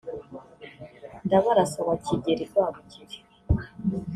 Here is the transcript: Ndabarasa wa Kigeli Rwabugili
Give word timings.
Ndabarasa 1.25 1.79
wa 1.87 1.95
Kigeli 2.03 2.43
Rwabugili 2.49 3.17